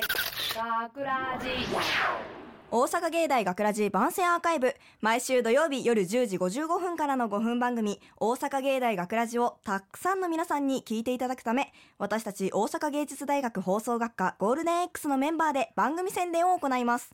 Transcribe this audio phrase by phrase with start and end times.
[0.00, 1.48] 学ラジ
[2.70, 4.76] 大阪芸大学ラジ番宣アーカイブ。
[5.00, 17.12] 毎週土曜日夜10時55分からの5分番組大阪芸大学ラジをたくさんの皆さんに聞いていただくため私たち大阪芸術大学放送学科ゴールデン X のメンバーで番組宣伝を行います。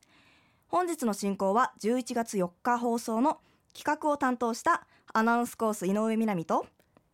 [0.68, 3.38] 本日の進行は11月4日放送の
[3.74, 6.66] 企画を担当したアナウンスコース井上みなみと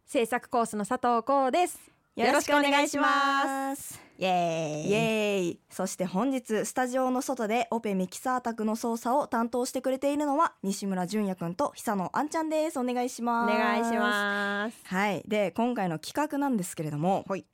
[0.06, 1.78] 制作コースの佐藤光です
[2.16, 4.00] よろしくお願いします。
[4.18, 4.90] イエーイ。
[4.90, 5.60] イエーイ。
[5.70, 12.80] そして本日スタジオの外でオペミキサー宅の操作を担当してくれているのは西村淳也くんと久野あんちゃんです。
[12.80, 13.56] お願いしおます。
[13.56, 14.76] 願いします。
[14.86, 15.22] はい。
[15.28, 17.46] で今回の企画なんですけれども、はい。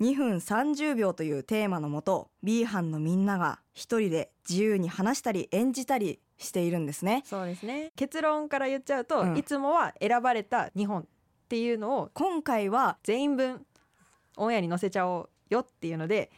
[0.00, 7.22] 2分30秒というテーマのもと B 班のみんなが一人で自由に話したり演じたりしているんですね。
[7.24, 7.92] そうですね。
[7.96, 9.38] 結論から言っちゃうと、うん。
[9.38, 11.04] いつもは選ばれた日本っ
[11.48, 13.64] ていうのを今回は全員分
[14.36, 16.30] オンエアに載せちゃおうよっていうので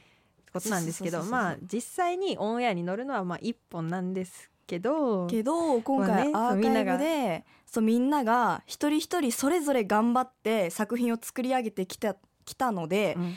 [0.52, 13.34] ことなんですけどまあ実際にオンエアに乗るのはまあ一本なんですけどけど今回アーカイブそうみんなでそうみんなが一人一人それぞれ頑張って作品を作り上げてきたきたので、うん。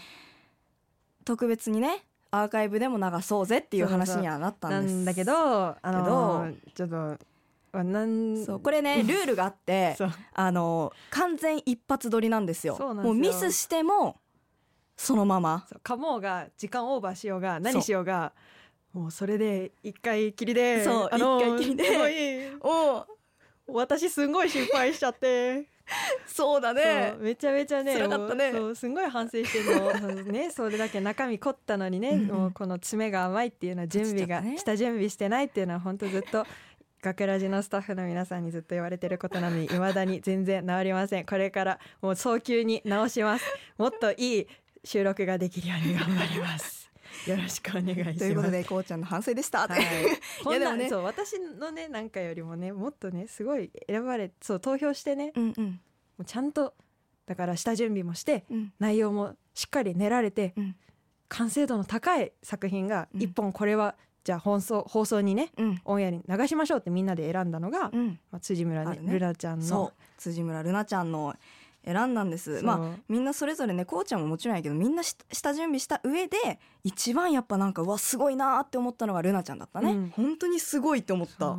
[1.27, 7.17] 特別にねアーカイブでも流そうぜっていう話にはなったんですだけどあのちょっと
[7.73, 9.97] あなんそうこれねルールがあって
[10.33, 12.77] あの完全一発撮りなんですよ。
[12.77, 13.13] そうなんですよ。
[13.13, 14.21] もうミスしても
[14.97, 15.65] そのまま。
[15.69, 18.33] そうカモが時間オーバーしようが何しようが
[18.93, 22.51] もうそれで一回きりでそうあの一回きりで。
[22.61, 23.05] お。
[23.69, 25.65] 私すんごい心配しちゃって、
[26.25, 28.51] そうだそうめちゃめちゃね辛かったね。
[28.51, 30.23] もうそうすんごい反省してるの。
[30.23, 34.57] ねそれだけ中身凝ったのにね、もうこの詰めが甘いっていうのは準備が、ね。
[34.57, 36.45] 下準備してないっていうのは本当ずっと
[37.01, 41.25] 学ラジのスタッフの皆さんにずっと言われてることなのに未だに全然治りません。
[41.25, 43.45] これからもう早急に直します。
[43.77, 44.47] もっといい
[44.83, 46.77] 収録ができるように頑張ります。
[47.27, 48.19] よろしくお願いします。
[48.19, 55.65] ということでこうちゃんの反省でした、はい、 いやでもねそう私のねなんかよりもねもっとねすごい選ばれそう投票してねうんうん。
[55.71, 55.79] も
[56.19, 56.73] うちゃんと
[57.25, 58.73] だから下準備もしてうん。
[58.79, 60.75] 内容もしっかり練られて、うん。
[61.29, 63.21] 完成度の高い作品がうん。
[63.21, 65.81] 一本これは、じゃあ放送放送にねうん。
[65.85, 68.19] オンエアに流しましょうってみんなで選んだのが、うん。
[68.31, 69.91] まあ、辻村ねルナちゃんの。
[70.17, 71.35] 辻村ルナちゃんの
[71.87, 72.61] 選んだんです。
[72.63, 76.37] まあみんなそれぞれねこうちゃんももちろんやけどみんなし下準備した上で
[76.83, 80.09] 一番やっぱなんかうわすごいなーって思ったのがルナちゃんだったね、うん。
[80.09, 81.33] 本当にすごいって思った。
[81.39, 81.55] そ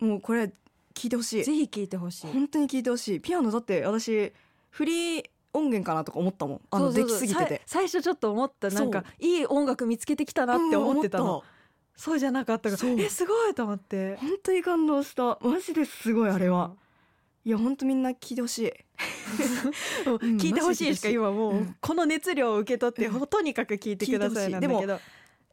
[0.00, 0.52] もうこれ
[0.94, 1.42] 聞いてほしい。
[1.42, 2.26] うぜひ聞いてほしい。
[2.32, 3.20] 本当に聞いてほしい。
[3.20, 4.32] ピアノだって私
[4.70, 6.60] フリー音源かなとか思ったもん。
[6.70, 7.54] あのできすぎてて。
[7.66, 11.58] さ最初ちょっと思ったなんかそいい音楽見つけてきたなって思ってたの、うん
[11.98, 14.14] そうじゃなかったからえすごいと思って。
[14.14, 15.36] た本当に感動した。
[15.42, 16.76] マジですごいあれは。
[17.44, 18.72] いや本当みんな聞いてほしい
[20.38, 21.76] 聞いてほしいしか今もう、うん。
[21.80, 23.26] この熱量を受け取って、うん。
[23.26, 25.00] とにかく聞いてくださいなんだけど。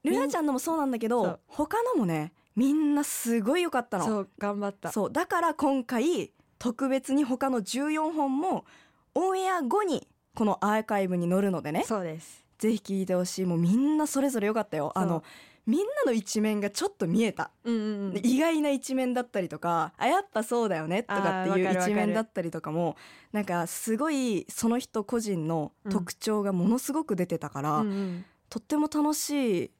[0.04, 4.06] ルナちゃんのもそうなんだけど他のもねみんなすごい良かったの。
[4.06, 4.92] そう頑張った。
[4.92, 5.12] そう。
[5.12, 8.66] だから今回特別に他の14本も
[9.14, 11.84] オンエア後にこのアーカイブに載るのでね。
[11.86, 12.46] そうです。
[12.58, 13.46] ぜひ聞いてほしい。
[13.46, 14.94] もうみんなそれぞれ良かったよ。
[14.96, 15.24] あの
[15.66, 17.78] みんなの一面がちょっと見えた、うんう
[18.10, 22.96] んで意外な一面だったりとかあやっぱそうだよねとかっていう一面だったりとかも
[23.32, 28.26] なんかすごいその人個人の特徴がものすごく出てたから、うんうん。
[28.50, 29.72] とっても楽しい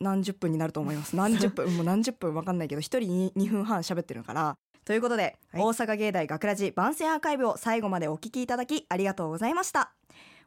[0.00, 1.14] 何十分になると思います。
[1.16, 4.56] 何十分もう何十分わかんないけど一人に2分半喋ってるから。
[4.84, 5.62] ということで、はい。
[5.62, 9.92] 大阪芸大学ラジ番宣アーカイブを最後までお聞きいただきありがとうございました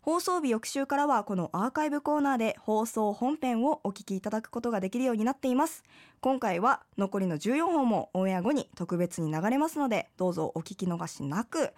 [0.02, 5.84] 放送日翌週からはこのアーカイブコーナーで放送本編をお聞きいただくことができるようになっています。
[6.22, 11.74] 今回は残りの14本もオンエア後に特別に流れますのでどうぞお聞き逃しなく。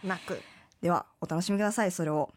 [0.82, 1.92] ではお楽しみください。
[1.92, 2.30] それを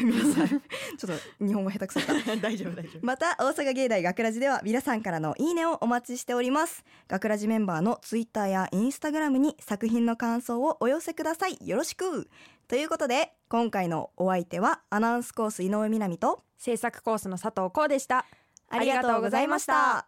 [0.00, 0.48] 皆さん。
[0.48, 3.06] ちょっと日本語下手くそだった大丈夫大丈夫。
[3.06, 6.84] また大阪芸大学ラジでは皆さんからのいいねをお待ちしております。
[7.08, 11.58] 学ラジメンバーのツイッターやインスタグラムに作品の感想をお寄せください。
[11.60, 12.28] よろしく。
[12.68, 18.24] ということで今回のお相手はアナウンスコース井上みなみと制作コースの佐藤光でした。
[18.70, 20.06] ありがとうございました。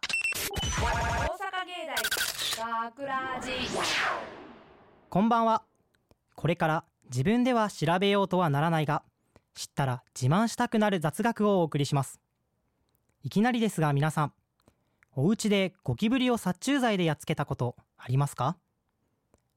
[0.81, 1.87] 大阪芸
[2.57, 3.51] 大学ラジ。
[5.09, 5.63] こんばんは。
[6.35, 9.03] これから自分では調べようとはならないが
[9.55, 12.19] 知ったら自慢したくなる雑学をお送りします。
[13.23, 14.33] いきなりですが皆さん
[15.13, 18.57] お家でゴキブリを殺虫剤でやっつけたことありますか？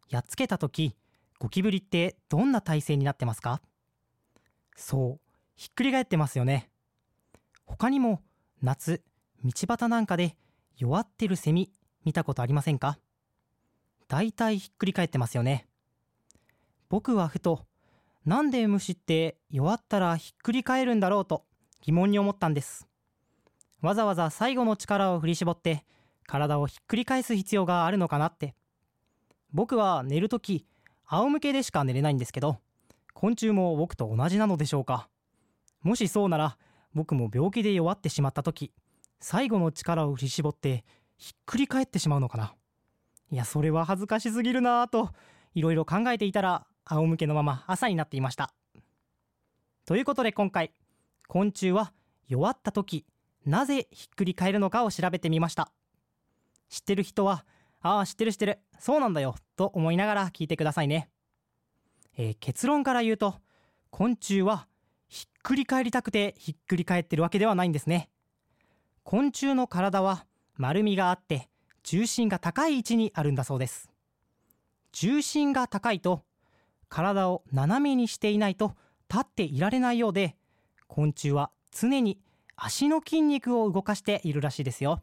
[0.09, 0.97] やっつけた時
[1.39, 3.61] ゴキブリってどんな体勢になってますか？
[4.77, 6.71] そうひっくり返ってますよね。
[7.67, 8.23] 他にも
[8.63, 9.03] 夏
[9.45, 10.37] 道端なんかで
[10.77, 11.71] 弱ってるセミ
[12.05, 12.99] 見たことありませんか？
[14.07, 15.67] だいたいひっくり返ってますよね。
[16.89, 17.67] 僕はふと
[18.29, 21.47] なんで虫って弱ったらひっくり返るんだろうと
[21.81, 22.87] 疑問に思ったんです。
[23.81, 25.87] わざわざ最後の力を振り絞って
[26.27, 28.55] 体をひっくり返す必要があるのかなって。
[29.55, 30.67] 僕は寝るとき
[31.07, 32.59] 仰向けでしか寝れないんですけど
[33.15, 35.09] 昆虫も僕と同じなのでしょうか。
[35.81, 36.59] もしそうなら
[36.93, 38.75] 僕も病気で弱ってしまった時
[39.21, 40.85] 最後の力を振り絞って
[41.17, 42.55] ひっくり返ってしまうのかな。
[43.31, 45.13] いやそれは恥ずかしすぎるなぁと
[45.55, 48.53] いろいろ考えていたら仰向けのまま朝になっていました。
[49.85, 50.73] ということで今回
[51.29, 51.93] 昆虫は
[52.29, 53.07] 弱った時
[53.47, 55.71] なぜひっくり返るのかを調べてみました。
[56.69, 57.45] 知ってる人は
[57.81, 61.09] ああ知ってる知ってるそうなんだよと思いながら聞いてくださいね、
[62.17, 63.37] えー結論から言うと
[63.91, 64.67] 昆虫は
[65.09, 68.11] ひっくり返りたくてひっくり返ってるわけではないんですね。
[69.03, 70.27] 昆虫の体は
[70.57, 71.49] 丸みがあって
[71.83, 73.89] 重心が高い位置にあるんだそうです。
[74.93, 76.25] 重心が高いと
[76.89, 78.75] 体を斜めにしていないと
[79.11, 80.37] 立っていられないようで
[80.87, 82.19] 昆虫は常に
[82.57, 85.03] 足の筋肉を動かしているらしいですよ。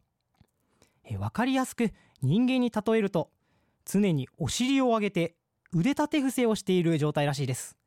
[1.06, 1.92] えわかりやすく
[2.22, 3.30] 人間に例えると
[3.86, 5.36] 常にお尻を上げて
[5.72, 7.78] 腕立て伏せをしている状態らしいです。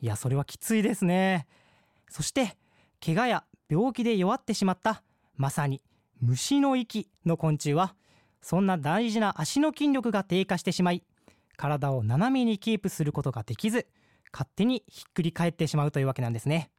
[0.00, 1.46] いやそれはきついですね。
[2.08, 2.56] そして
[3.04, 5.02] 怪我や病気で弱ってしまった
[5.36, 5.82] まさに
[6.20, 7.94] 虫の息の昆虫は
[8.40, 11.02] そんな大事な足の筋力が低下してしまい
[11.56, 13.86] 体を斜めにキープすることができず
[14.32, 16.70] 勝手にひっくり返ってしまうというわけなんですね。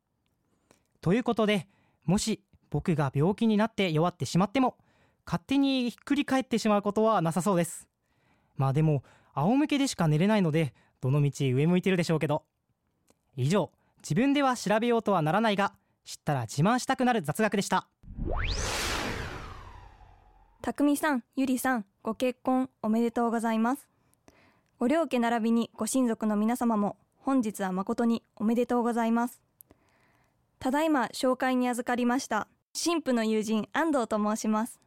[1.02, 1.68] ということで
[2.06, 4.78] もし僕が病気になって弱ってしまっても
[5.26, 7.88] 勝手にひっくり返ってしまうことはなさそうです。
[8.56, 9.04] まあでも
[9.34, 12.44] 仰向けでしか寝れないのでどのみち上向いてるでしょうけど。
[13.36, 15.74] 以上自分では調べようとはならないが
[16.06, 17.88] 知ったら自慢したくなる雑学でした。
[20.62, 23.88] たくみさん、ゆりさん、ご結婚おめでとうございます。
[24.80, 29.42] ご両家並びにご親族の皆様も本日は誠におめでとうございます。
[30.60, 34.80] ただいま紹介に預かりました新婦の友人安藤と申します。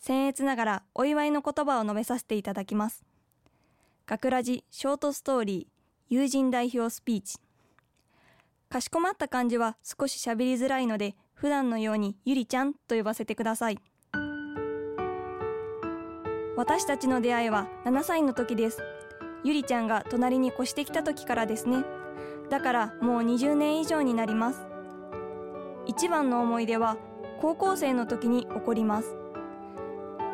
[0.00, 3.02] 僭越ながらお祝いの言葉を述べさせていただきます。
[4.06, 7.38] 学ラジショートストーリー友人代表スピーチ。
[8.68, 13.80] かしこまった感じは少し喋りづらいので普段のようにゆりちゃんと呼ばせてください。
[16.56, 18.80] 私たちの出会いは7歳の時です
[19.44, 21.84] ゆりちゃんが隣に越してきた時からですね。
[22.48, 24.66] だからもう20年以上になります。
[25.86, 26.96] 一番の思い出は
[27.42, 29.16] 高校生の時に起こります。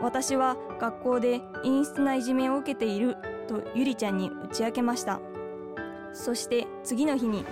[0.01, 3.17] 私は学校で陰湿ないじめを受けている
[3.49, 5.21] とゆりちゃんに打ち明けました。
[6.12, 7.45] そして次の日に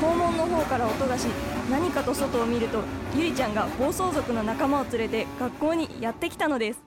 [0.00, 1.28] 校門の方から音がし
[1.72, 2.82] 何かと外を見ると
[3.16, 6.80] ゆりちゃんが暴走族の仲間を連れて学校にやってきたのです。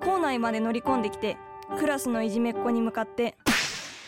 [0.00, 1.36] 校内まで乗り込んできて
[1.78, 3.36] クラスのいじめっ子に向かって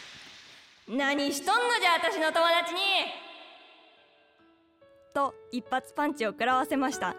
[0.89, 2.81] 「何しとんのじゃ私の友達に!」
[5.15, 7.15] と一発パンチを食らわせました。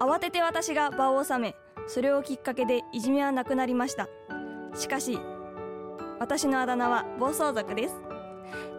[0.00, 1.56] 慌てて私が場を収め
[1.86, 4.08] それをきっかけでいじめはなくなりました。
[4.76, 5.18] しかし
[6.20, 8.11] 私のあだ名は暴走族です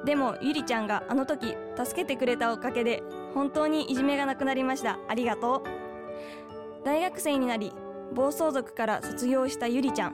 [0.05, 3.03] でもゆりちゃんがあの時助けてくれたおかげで
[3.33, 4.99] 本当にいじめがなくなりました。
[5.07, 6.83] ありがとう。
[6.85, 7.71] 大学生になり
[8.13, 10.13] 暴走族から卒業したゆりちゃん。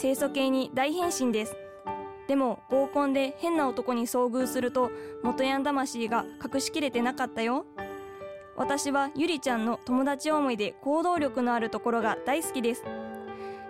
[0.00, 1.56] 清楚系に大変身です。
[2.26, 4.90] でも合コンで変な男に遭遇すると
[5.22, 7.66] 元ヤン魂が隠しきれてなかったよ。
[8.56, 12.84] 私はゆりちゃんの友達思いで行動力のあるところが大好きです。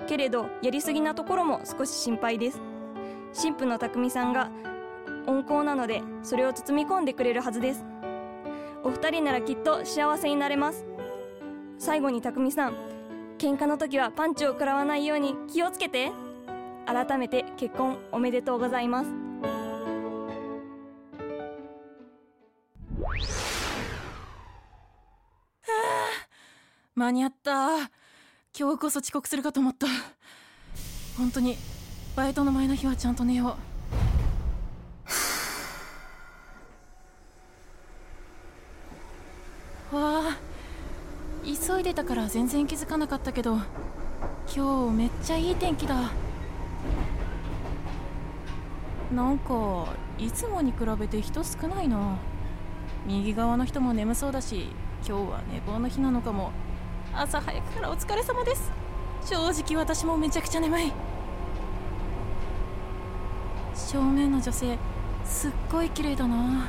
[0.06, 2.60] けれどやりすぎなところも少し心配です。
[3.34, 4.50] 神父の匠さんが
[5.26, 7.84] 温厚なのでそれを包み込んでくれるはずです。
[8.82, 10.86] お二人ならきっと幸せになれます。
[11.78, 12.74] 最後に匠さん
[13.38, 16.12] 喧嘩の時はパンチを食らわないように気をつけて。
[16.86, 19.10] 改めて結婚おめでとうございます。
[26.94, 27.78] 間に合った。
[28.56, 29.86] 今日こそ遅刻するかと思った。
[31.16, 31.56] 本当に
[32.16, 33.56] バイトの前の日はちゃんと寝よ
[39.90, 39.96] う。
[39.96, 40.36] わあ
[41.44, 43.58] 急いでたから全然気づかなかったけど
[44.54, 46.12] 今日めっちゃいい天気だ。
[49.12, 52.16] なんかいつもに比べて人少ないな。
[53.06, 54.68] 右側の人も眠そうだし
[55.06, 56.52] 今日は寝坊の日なのかも。
[57.12, 58.70] 朝早くからお疲れ様です。
[59.24, 60.92] 正直私もめちゃくちゃ眠い。
[63.94, 64.76] 正面の女性
[65.24, 66.66] すっごい綺麗だな。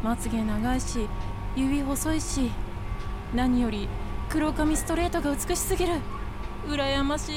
[0.00, 1.08] まつげ長いし
[1.56, 2.52] 指細いし
[3.34, 3.88] 何より
[4.28, 5.94] 黒髪ストレートが美しすぎる。
[6.68, 7.34] 羨ましい。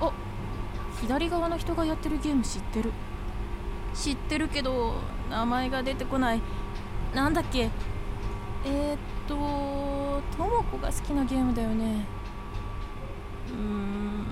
[0.00, 0.12] お
[1.00, 2.92] 左側の人がやってるゲーム知ってる。
[3.92, 4.94] 知ってるけど
[5.28, 6.40] 名前が出てこない。
[7.12, 7.68] なんだっけ。
[8.64, 9.34] えー、っと
[10.36, 12.04] とも子が好きなゲームだよね。
[13.48, 14.24] うーん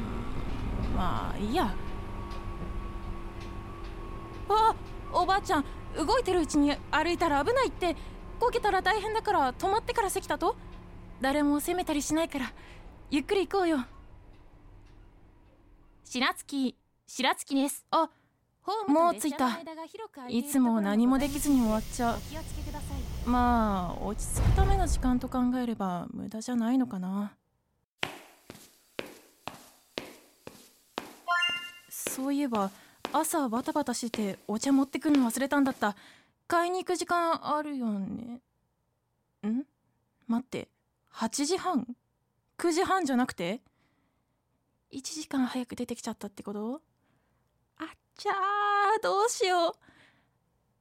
[0.97, 1.75] まあいいや。
[4.55, 4.75] あ
[5.13, 5.65] おばあちゃん
[5.97, 7.97] 動いてるうちに歩いたら危ないって。
[8.39, 10.55] こけたら大変だから止まってから席だと。
[11.21, 12.53] 誰も責めたりしないから
[13.11, 13.85] ゆっくり行こうよ。
[16.05, 16.77] 白月
[17.09, 17.85] 白月です。
[17.91, 18.09] あ
[18.87, 19.59] もう着いた。
[20.29, 23.29] いつも何もできずに終わっちゃう。
[23.29, 27.33] まあ落ち着くための時間と考えれば無駄じゃないのかな。
[31.89, 32.71] そういえば
[33.13, 35.97] 朝バタバタしててお茶持ってくるの忘れたんだった。
[36.47, 38.41] 買いに行く時間あるよね。
[39.47, 39.65] ん？
[40.27, 40.69] 待って。
[41.15, 41.87] 8時半
[42.59, 43.61] ？9時半じゃなくて
[44.93, 46.81] ？1時間早く出てきちゃったってこと？
[47.79, 49.73] あっちゃーどうしよう。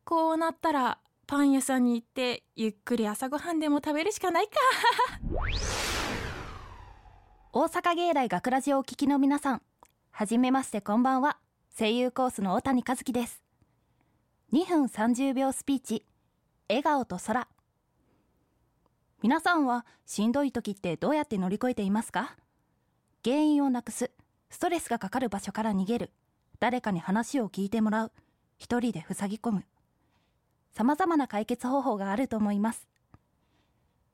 [0.03, 4.51] こうなったらパン屋さんに行ってゆっくり朝ごはんでも食べるしかないか。
[7.51, 9.61] 大阪芸大学ラジオをお聞きの皆さん
[10.11, 11.37] はじめましてこんばんは。
[11.79, 13.39] 声優コースの小谷和樹です。
[14.51, 16.03] 2分30秒スピーチ。
[16.67, 17.47] 笑顔と空。
[19.21, 22.35] 皆さんはしんどい時ってどうやって乗り越えていますか？
[23.23, 24.09] 原因をなくす。
[24.49, 26.11] ストレスがかかる場所から逃げる。
[26.59, 28.11] 誰かに話を聞いてもらう。
[28.57, 29.63] 一人で塞ぎ込む。
[30.73, 32.87] 様々な解決方法があると思います。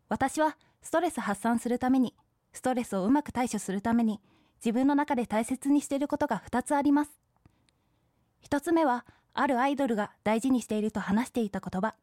[0.09, 2.13] 私はストレス発散するために
[2.51, 4.19] ストレスをうまく対処するために
[4.57, 7.11] 自分の中で大切にしていることが2つあります。
[8.47, 11.95] 1つ目はあるアイドルが大事にしていると話していた言葉。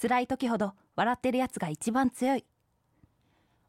[0.00, 2.44] 辛い時ほど笑ってるやつが一番強い。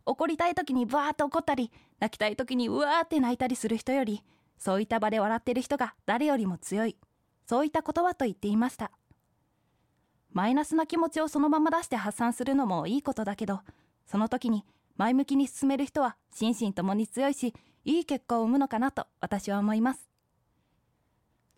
[0.05, 4.23] 怒りたい時にバーッと怒ったり泣きたい時にうわーって泣いたりする人より
[4.57, 6.97] そういった場で笑ってる人が誰よりも強い。
[7.45, 8.91] そういった言葉と言っていました。
[10.33, 13.61] マイナスな気持ちをそのまま出して発散するのもいいことだけど
[14.05, 14.63] その時に
[14.95, 17.53] 前向きに進める人は心身ともに強いし
[17.83, 20.10] いい結果を生むのかなと私は思います。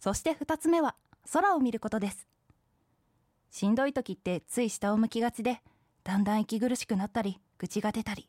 [0.04, 0.96] そして2つ目は
[1.32, 2.28] 空を見ることです。
[3.52, 5.62] しんどい時ってつい下を向きがちで
[6.04, 8.28] だんだん息苦しくなったり愚痴が出たり。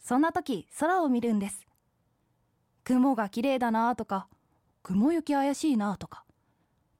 [0.00, 1.66] そんな時空を見るんです。
[2.84, 4.28] 雲が綺麗だなとか
[4.82, 6.24] 雲行き怪しいなとか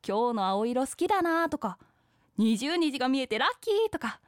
[0.06, 1.78] 今日の青色好きだなとか
[2.36, 4.20] 二十虹が見えてラッキーとか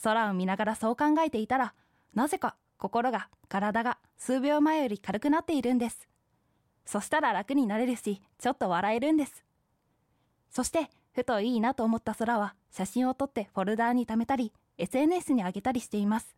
[0.00, 1.74] 空を見ながらそう考えていたら
[2.14, 6.09] なぜか心が体が数秒前より軽くなっているんです。
[6.90, 9.44] そしたら楽になれるしちょっと笑えるんです。
[10.50, 16.34] そしてふといいなと思った空は写真を撮ってフォルダーに貯めたり SNS に上げたりしています。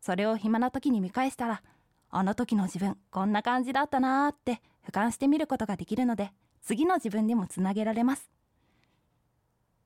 [0.00, 1.62] それを暇な時に見返したら
[2.10, 8.28] あの時の自分こんな感じだったなーって俯瞰してみることができるので次の自分にもつなげられます。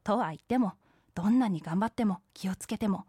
[0.05, 0.73] とは言っても
[1.15, 3.05] どんなに頑張っても気をつけても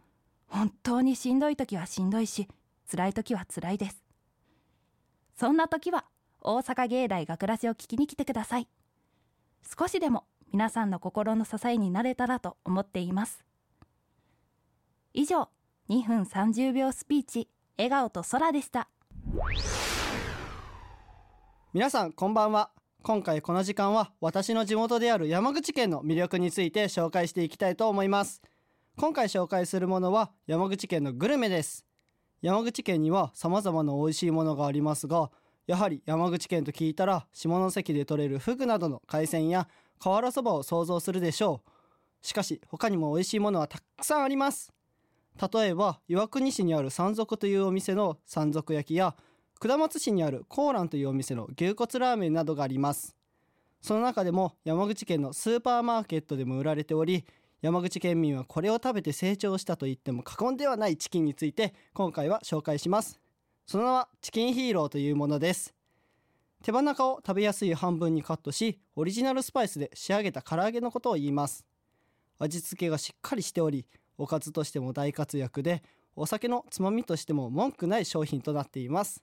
[0.47, 2.49] 本当にしんどい時はしんどいし
[2.91, 4.03] 辛い時は辛いです。
[5.37, 6.03] そんな時は
[6.41, 8.67] 大阪芸大学ラジを聞きに来てください。
[9.77, 13.43] 少しでも皆さんの心の支えになれたらと思っています。
[15.13, 15.49] 以上
[15.89, 18.89] 2分30秒スピーチ笑顔と空でした。
[21.73, 22.71] 皆さんこんばんは。
[23.03, 28.41] 今回この時間は私の地元である山口県の魅力について紹介していきたいと思います。
[28.97, 31.85] 今回紹介するものは山口県のグルメです。
[32.41, 35.29] 山口県には様々な美味しいものがありますが
[35.67, 39.67] やはり山口県と聞いたら下関で採れるフグなどの海鮮や
[39.99, 42.25] 瓦そばを想像するでしょう。
[42.25, 44.71] しかし他にも美味しいものはたくさんあります。
[45.53, 49.15] 例えば岩国市にある山賊というお店の山賊焼きや
[49.59, 53.13] 下松市にあるコーランというお店の牛骨ラーメンなどがあります。
[53.81, 57.25] その中でも山口県のスーパーマーケットでも売られており
[57.61, 63.19] 山口県民はこれを食べて成長したと言っても過言ではないチキンについて今回は紹介します。
[63.67, 65.75] その名はチキンヒーローというものです。
[66.63, 71.65] 手羽中を食べやすい半分にカットしオリジナルスパイスで仕上げた唐揚げのことを言います。
[72.39, 73.85] 味付けがしっかりしており
[74.17, 75.83] おかずとしても大活躍で
[76.15, 79.21] お酒のつまみとしても文句ない商品となっています。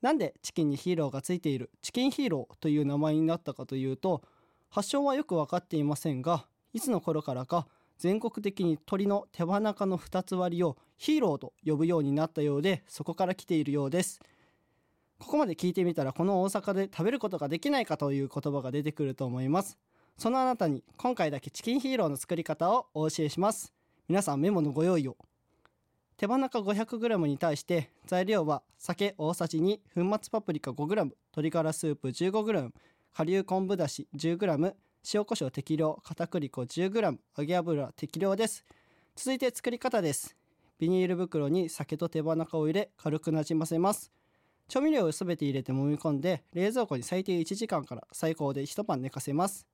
[0.00, 4.22] なんでチキンにヒーローがついているチキンヒーローという名前になったかというと
[4.70, 7.66] 発祥はよく分かっていませんがいつの頃からか
[8.04, 14.20] 全国的に鶏の手羽中の2つ割りをヒーローと呼ぶようになったようでそこから来ているようです。
[15.18, 19.78] ここまで聞いてみたらこの大阪で食べることができないかという言葉が出てくると思います。
[20.18, 23.72] そのあなたに今回だけチキンヒーローの作り方をお教えします。
[24.06, 25.16] 皆さんメモのご用意を。
[26.18, 32.68] 手羽中 500g に対して材料は酒大さじ2粉末パプリカ 5g 鶏ガラスープ 15g
[33.14, 34.74] 顆粒昆布だし 10g
[35.12, 38.64] 塩コショウ適量片栗粉 10g 揚げ油適量です。
[39.14, 40.34] 続いて作り方です。
[40.78, 44.10] ビニール袋に酒と手羽中を入れ軽くなじませます。
[44.66, 49.66] 調味料をすべて入れて揉み込んで冷蔵庫に最低1時間から最高で一晩寝かせます。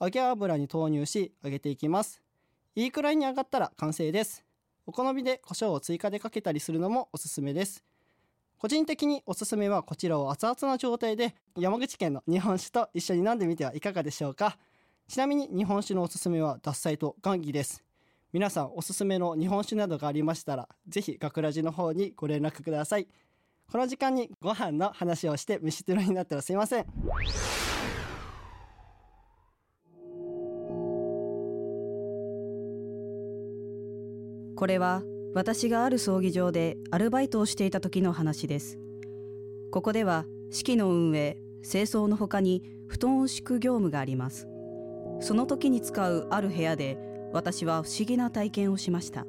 [0.00, 2.20] 揚げ油に投入し揚げていきます。
[2.74, 4.44] いいくらいに揚がったら完成です。
[4.86, 7.84] お好みで胡椒を追加でかけたりするのもおすすめです。
[8.64, 14.56] 個人的におすすめはこちらを熱々の状態で山口県の日本酒と一緒に飲んでみてはいかがでしょうか。
[15.06, 17.84] ちなみに日本酒のおすすめは獺祭と雁木です。
[18.32, 23.06] 皆さんおすすめの日本酒などがありましたらぜひ学ラジの方にご連絡ください。
[23.70, 26.86] この時間にご飯の話をして飯テロになったらすいません。
[34.56, 35.02] これは
[35.34, 38.78] 私がある葬儀場でアルバイトをしていた時の話です。
[39.72, 41.38] ここでは式の運営
[41.68, 44.46] 清掃の他に布団を敷く業務があります。
[45.20, 46.96] その時に使うある部屋で
[47.32, 49.26] 私は不思議な体験をしました。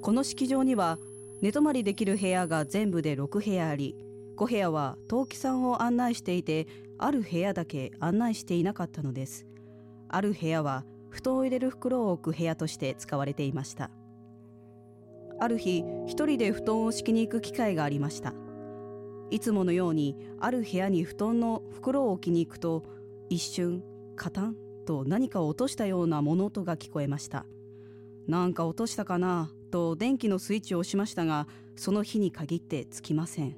[0.00, 1.00] この式場には
[1.40, 3.96] 寝泊まりできる部屋が全部で6部屋あり
[4.36, 9.44] 5部屋は陶器さんを案内していてある部屋だけ案内していなかったのです。
[10.08, 13.90] ある部屋は布団を入れる袋を置く部屋として使われていました。
[15.44, 18.32] ある日一人で布団を敷きに行く機会がありました。
[19.30, 22.82] いつものようにある部屋に布団の袋を置きに行くと
[23.28, 23.82] 一瞬
[24.16, 27.44] カタンと何かを落としたような物音が聞こえました。
[28.26, 31.46] なんか落としたかなと電気のスイッチを押しましたが
[31.76, 33.54] その日に限ってつきません。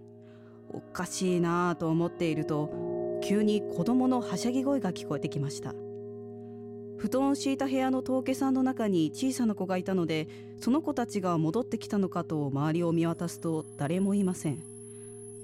[0.71, 5.86] おかしいなぁと思っていると急に子供のはしゃぎ声が聞こえてきました。
[6.99, 10.29] 布団を敷いた部屋の峠さんの中に小さな子がいたので
[10.61, 14.63] その子たちが戻ってきたのかと周りを見渡すと誰もいません。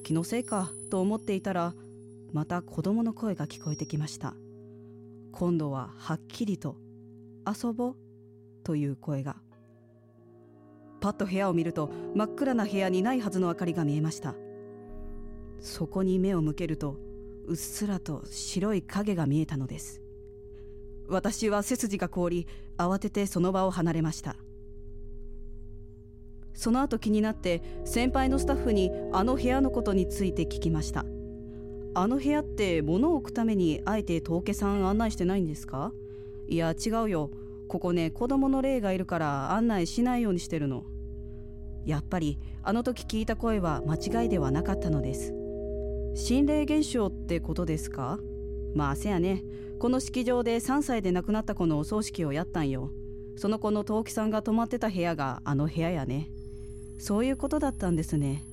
[0.03, 1.75] 気のせいかと思っていたら
[2.33, 4.35] また子供の声が聞こえてきました。
[5.33, 6.77] 今度ははっきりと
[7.47, 7.95] 「遊ぼ」
[8.65, 9.37] という声が。
[11.01, 14.35] パッと部屋を見ると真っ暗な部屋にないはずの明かりが見えました。
[15.59, 16.97] そこに目を向けると
[17.47, 20.02] うっすらと白い影が見えたのです。
[21.09, 22.47] 私は背筋が凍り
[22.79, 24.37] 慌ててその場を離れました。
[26.55, 31.05] その後気になって先輩のスタッフにあの部屋のことについて聞きました。
[31.95, 35.93] あの部屋って物を置くためにあえて峠さん案内してないんですか？
[36.49, 37.31] いや違うよ。
[37.69, 40.85] ここね子供の霊がいるから案内しないようにしてるの。
[41.85, 45.35] やっぱりあの時聞いた声は間違いではなかったのです。
[46.15, 48.19] 心霊現象ってことですか？
[48.75, 49.43] まあせやね。
[49.83, 52.93] この式場で3歳で亡くなった子のお葬式をやったんよ。
[53.37, 56.29] その子の陶器さんが泊まってた部屋があの部屋やね。
[56.99, 58.45] そういうことだったんですね。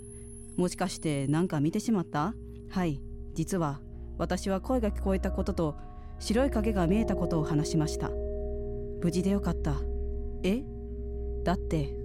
[0.57, 2.33] もしかして何か見てしまった？
[2.71, 2.99] はい
[3.35, 3.79] 実は
[4.17, 5.75] 私は声が聞こえたことと
[6.17, 8.09] 白い影が見えたことを話しました。
[8.09, 9.75] 無事でよかった。
[10.41, 10.63] え？
[11.43, 11.95] だって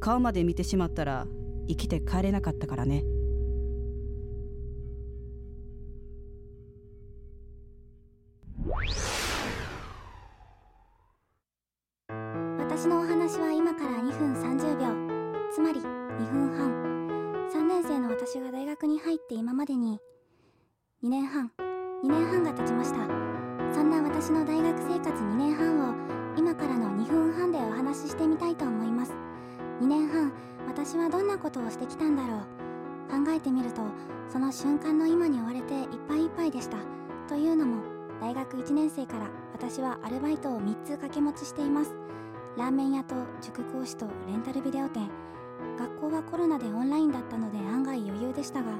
[0.00, 1.26] 顔まで見てしまったら
[1.68, 3.04] 生きて帰れなかったからね。
[12.58, 14.86] 私のお話は今から2分30秒。
[15.52, 17.48] つまり2分半。
[17.52, 20.00] 3年生の私が大学に入って今までに。
[21.04, 21.52] 2年半。
[22.04, 22.96] 2年半が経ちました。
[23.72, 25.10] そんな私の大学生活。
[25.10, 25.94] 2年半を
[26.36, 29.12] 今からの2分半でお話ししてみたいと思います。
[29.80, 30.32] 2年半
[30.66, 32.40] 私はどんなことをしてきたんだろう。
[33.10, 33.82] 考えてみると
[34.28, 36.78] その瞬間の今に追われていっぱいいっぱいでした。
[37.28, 41.92] というのも大学1年生から私はアルバイトを3つ掛け持ちしています。
[42.56, 45.10] ラーメン屋と塾講師とレンタルビデオ店。
[45.76, 48.78] 学校はコロナでオンラインだったので案外余裕でしたが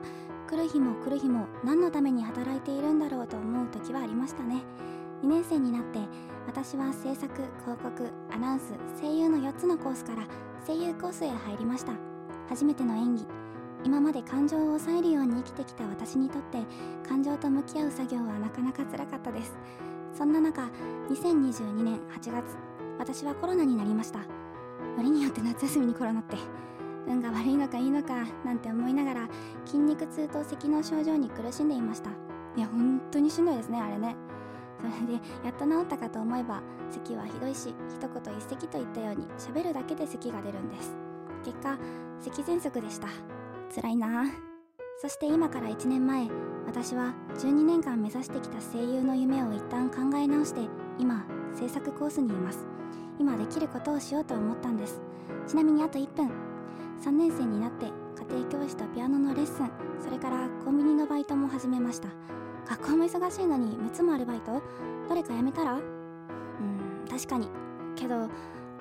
[0.49, 4.63] 来る日も来る日も何のために働いているんだろうと思う時はありましたね。
[5.25, 5.99] 2年生になって
[6.47, 10.29] 私は制作広告アナウンス声優の4つのコースから
[10.65, 11.95] 声優コースへ入りました。
[12.49, 13.27] 初めての演技
[13.85, 16.59] 今まで感情を抑えるように生きてきた私にとって
[17.09, 19.53] 感情と向き合う作業はなかなか辛かったです。
[20.15, 20.69] そんな中
[21.11, 22.57] 2022年8月
[22.99, 24.21] 私はコロナになりました。
[24.21, 24.27] よ
[25.01, 26.37] りによって夏休みにコロナって
[27.07, 29.29] 運が悪いのかいいのかなんて思いながら
[29.65, 32.11] 筋肉痛と咳の症状に苦しんでいました。
[32.57, 34.15] いや本当にしんどいですねあれね。
[34.81, 40.95] それでやっと治ったかと思えば咳はひどいし一言一咳といったように喋るだけで咳が出るんです。
[41.45, 41.79] 結果
[42.21, 43.09] 咳喘息でした。
[43.75, 44.27] 辛いな。
[45.01, 46.29] そして今から1年前
[46.67, 50.61] 私は12年間目指してきた声優の夢を一旦考え直して
[50.99, 52.67] 今制作コースにいます。
[53.19, 55.01] 今できることをしようと思ったんです。
[55.47, 56.31] ちなみにあと1分。
[57.03, 57.93] 3年生になって家
[58.39, 62.09] 庭教師とピアノのレッスンそれからコンビニのバイトも始めました。
[62.69, 64.63] 学校も忙しいのに6つもアルバイト？
[65.09, 65.75] どれかやめたら？
[65.75, 65.83] うん
[67.11, 67.49] 確かに。
[67.97, 68.29] けど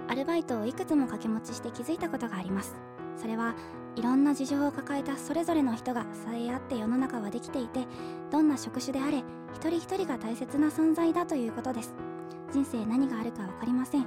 [0.08, 2.76] アルバイトをいくつも掛け持ちして気づいたことがあります。
[3.18, 3.56] それは
[3.96, 7.86] いろんな事情を抱えたそれぞれの人が支え合って世の中はできていて
[8.32, 9.24] どんな職種であれ
[9.54, 11.94] 一人一人が大切な存在だということです。
[12.54, 14.06] 人生何があるか分かりません。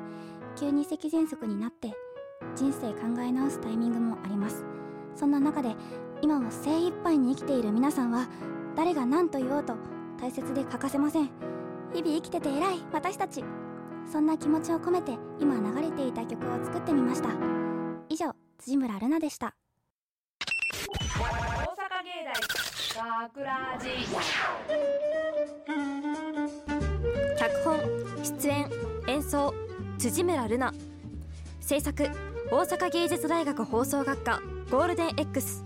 [0.57, 1.93] 急に咳喘息になって
[2.55, 4.65] 人生考え直すタイミングもあります。
[5.15, 5.75] そんな中で
[6.23, 8.29] 今を精一杯に生きている皆さんは
[8.77, 9.75] 誰が何と言おうと
[10.21, 11.31] 大切で欠かせません。
[11.93, 13.45] 日々生きてて偉い私たち。
[14.07, 17.31] そんな気持ちを込めて今流れていた曲を作ってみました。
[18.09, 19.55] 以上辻村ルナでした。
[21.15, 21.23] 大阪
[22.03, 22.35] 芸大
[23.23, 23.89] 学ラジ
[27.39, 27.79] 脚本
[28.25, 28.69] 出演
[29.07, 29.55] 演奏
[29.97, 30.75] 辻村ルナ
[31.61, 32.11] 制作
[32.51, 35.65] 大阪芸術大学放送学科ゴールデン X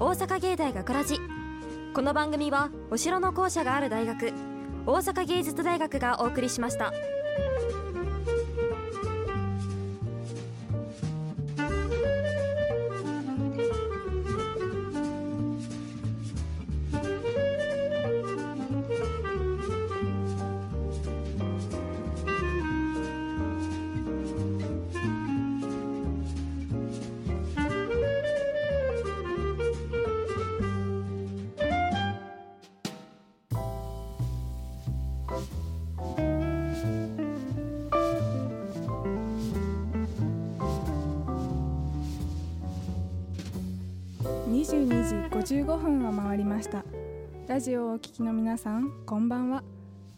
[0.00, 1.18] 大阪芸大学ラジ。
[1.92, 4.32] この番組はお城の校舎がある大学
[4.86, 6.94] 大阪芸術大学がお送りしました。
[44.48, 46.84] 22時55分を回りました。
[47.48, 49.62] ラジオをお聞きの皆さんこんばんは。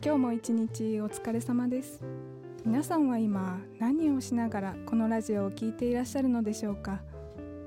[0.04, 2.02] 今日も一日お疲れ様です。
[2.64, 7.00] 皆さんは今何をしながらこのラジオを聞いていらっしゃるのでしょうか。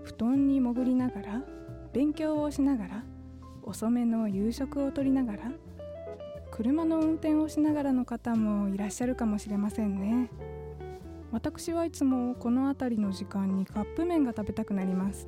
[0.03, 1.41] 布団に潜りながら
[1.93, 3.03] 勉強をしながら
[3.63, 5.51] 遅めの夕食をとりながら
[6.57, 10.31] 車の運転をしながらの方もいらっしゃるかもしれませんね。
[11.31, 15.27] 私はいつもこの辺りの時間にカップ麺が食べたくなります。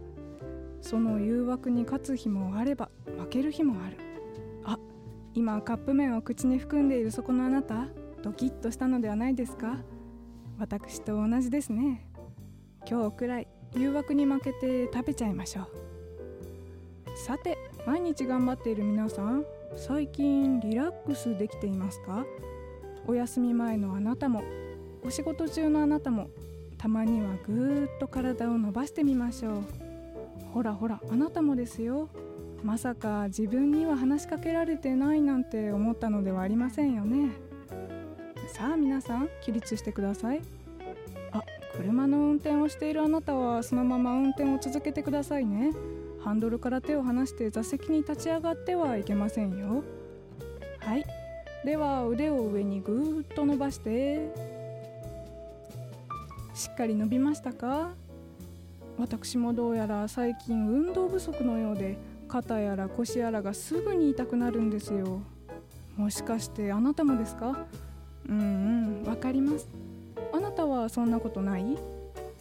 [0.81, 3.97] その誘惑に勝つ日もあれば負ける日もある。
[4.65, 4.79] あ
[5.35, 7.85] 今カップ麺を口に含んでいるそこのあなた
[8.23, 9.77] ドキッとしたのではないですか？
[10.57, 12.07] 私と同じですね。
[12.89, 15.67] 今日くらい誘惑に負けて食べちゃいましょう。
[17.15, 22.25] さて毎日頑張っている皆さん最近リラックスできていますか？
[23.07, 24.43] お休み前のあなたも
[25.03, 26.29] お仕事中のあなたも
[26.77, 29.63] たまにはぐーっと体を伸ばしてみましょう。
[30.53, 32.09] ほらほらあなたもですよ。
[32.63, 37.31] まさか自分には話しかけられてないなんて思ったのではありませんよね。
[38.53, 40.41] さあ皆さん起立してください。
[41.31, 41.41] あ
[41.77, 45.71] 車の運転をしているあなたはそのまま運転を続けてくださいね。
[46.23, 49.83] ハンドルから手を離して座席に立ち上がってはいけませんよ。
[50.79, 51.05] はい。
[51.65, 54.33] では腕を上にぐーっと伸ばして。
[56.53, 57.91] しっかり伸びましたか？
[58.97, 65.21] 私もどうやら最近運動不足のようで肩やら腰やらがすぐに痛くなるんですよ。
[65.95, 67.65] もしかしてあなたもですか？
[68.27, 69.69] うんうんわかります。
[70.33, 71.77] あなたはそんなことない？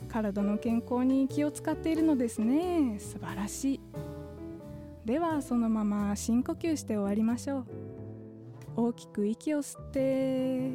[0.08, 2.98] 体の健康に気を使っているのですね。
[2.98, 3.80] 素晴らしい。
[5.04, 7.64] ではそのまま深呼吸して終わりましょう。
[8.76, 10.70] 大きく息を吸って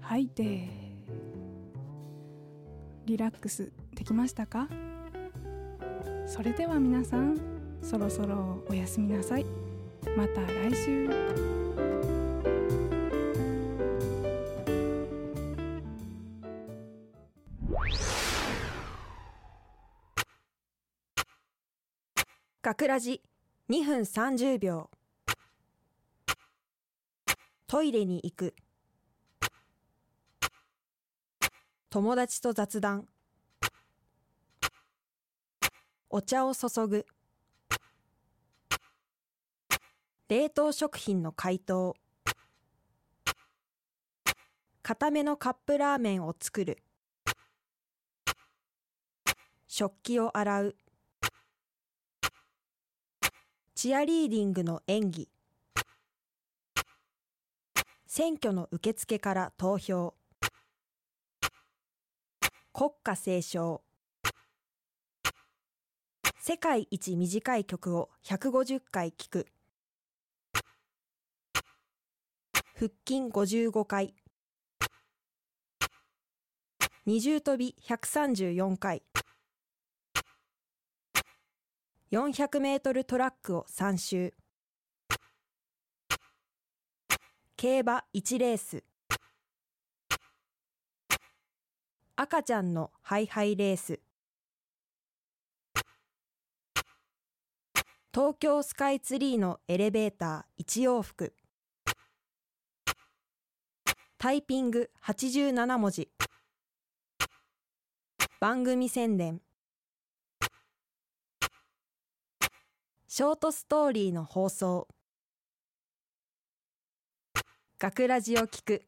[0.00, 0.68] 吐いて
[3.04, 4.68] リラックスできましたか？
[6.26, 7.38] それでは皆さん
[7.82, 9.46] そろそろおやすみなさい。
[10.16, 11.91] また来週。
[22.72, 23.20] 学ラジ
[23.68, 24.88] 2分30秒。
[27.66, 28.54] トイレに行く。
[31.90, 33.06] 友達と雑談。
[36.08, 37.04] お茶を注ぐ。
[40.30, 41.94] 冷凍食品の解凍。
[44.82, 46.82] 固めのカップラーメンを作る。
[49.68, 50.76] 食器を洗う。
[53.82, 55.28] チアリーディングの演技。
[58.06, 60.14] 選挙の受付から投票。
[62.72, 63.82] 国歌斉唱。
[66.38, 69.46] 世界一短い曲を150回聴く。
[72.76, 74.14] 腹筋55回。
[77.04, 79.02] 二重跳び134回。
[82.12, 84.34] 400メートルトラックを3周。
[87.56, 88.84] 競馬1レース。
[92.14, 94.00] 赤ちゃんのハイハイレース。
[98.12, 101.34] 東京スカイツリーのエレベーター1往復。
[104.18, 106.10] タイピング87文字。
[108.38, 109.40] 番組宣伝。
[113.14, 114.88] ショートストーリーの放送。
[117.78, 118.86] 学ラジを聞く。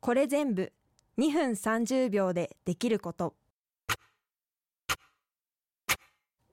[0.00, 0.72] これ全部
[1.18, 3.34] 2分30秒でできること。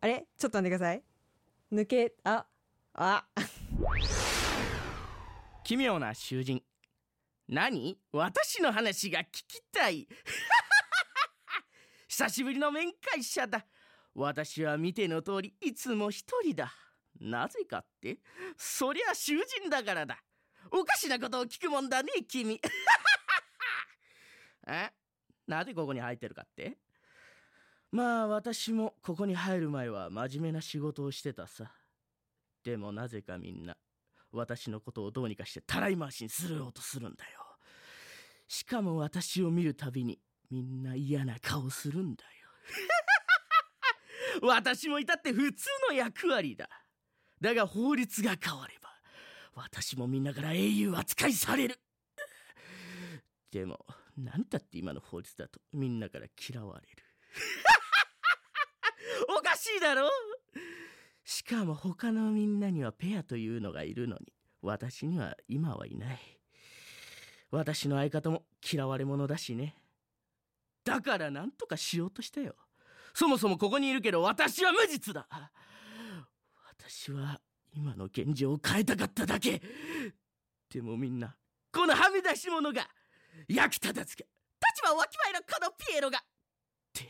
[0.02, 0.28] あれ？
[0.38, 1.04] ちょっと待ってください。
[1.72, 2.46] 抜けあ
[2.94, 3.26] あ。
[5.64, 6.62] 奇妙な囚人。
[7.48, 7.98] 何？
[8.12, 10.10] 私の話が聞きたい。
[12.10, 13.66] 久しぶりの面会者だ。
[14.14, 16.74] 私は見ての通りいつも一人だ。
[17.20, 18.20] なぜかって
[18.58, 20.18] そりゃ囚人だからだ。
[20.72, 22.60] おかしなことを聞くもんだね君。
[24.68, 24.92] え？
[25.48, 26.78] なぜここに入ってるかって？
[27.92, 31.72] まあ私もここに入る前は真面目な仕事をしてたさ。
[32.64, 33.76] でもなぜかみんな
[34.32, 37.40] 私のことをどうにかしてたらい回しにするようとするんだよ。
[38.48, 40.20] しかも私を見るたびに
[40.50, 42.30] みんな嫌な顔するんだよ。
[44.42, 46.68] 私もいたって普通の役割だ。
[47.40, 48.90] だが法律が変われば
[49.56, 51.80] 私もみんなから英雄扱いされる。
[53.52, 53.86] でも
[54.18, 57.04] 何たって今の法律だとみんなから嫌われる。
[59.38, 60.10] おかしいだろ？
[61.24, 66.20] しかも他のみんなにはペアというのがいるのに私には今はいない。
[67.52, 69.76] 私の相方も嫌われ者だしね。
[70.84, 72.56] だから何とかしようとしたよ。
[73.14, 75.28] そもそもここにいるけど私は無実だ。
[76.80, 77.40] 私は
[77.74, 79.62] 今の現状を変えたかっただけ。
[80.70, 81.36] でもみんな
[81.72, 82.88] このはみ出し者が
[83.48, 84.24] 役立たずか。
[84.74, 86.20] 立場わきまえのこのピエロが。
[86.20, 86.22] っ
[86.94, 87.10] て。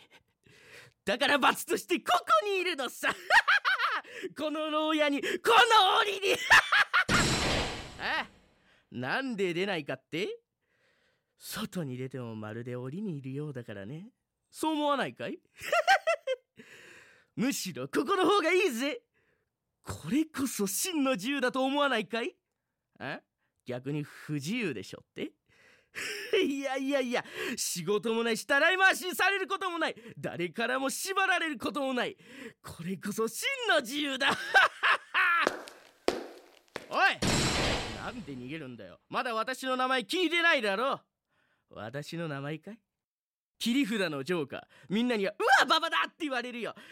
[1.06, 3.14] だから罰としてここにいるのさ。
[4.38, 6.36] この牢屋にこの檻に。
[8.00, 8.28] あ
[8.92, 10.40] なんで出ないかって？
[11.38, 14.12] 外に出てもまるで檻にいるようだからね。
[14.52, 15.40] そう思わないかい？
[17.36, 19.02] むしろここの方がいいぜ。
[19.84, 22.36] これこそ真の自由だと思わないかい？
[23.00, 23.22] あ？
[23.66, 25.32] 逆に不自由でしょって？
[26.46, 27.26] いやいやいや
[27.58, 29.96] 仕事もないしたらい回しにされることもない。
[30.18, 32.16] 誰からも縛られることもない。
[32.62, 34.32] これこそ真の自由だ。
[36.90, 37.00] おい！
[37.98, 39.00] なんで逃げるんだよ。
[39.10, 41.02] まだ私の名前聞いてないだろ。
[41.70, 42.80] 私の名前かい？
[43.62, 44.62] 切り札のジョーカー。
[44.89, 46.74] みんなには「うわババだ!」って言われるよ。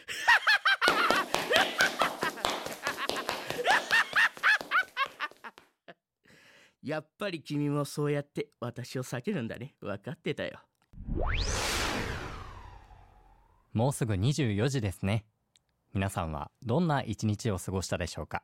[6.83, 9.73] やっぱり君もそうやって私を避けるんだね。
[9.81, 10.61] 分かってたよ。
[13.73, 15.25] もうすぐ24時ですね。
[15.93, 18.43] 皆さんはどんな一日を過ごしたでしょうか？